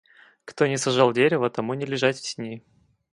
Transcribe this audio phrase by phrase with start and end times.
[0.45, 2.63] Кто не сажал дерева, тому не лежать в тени.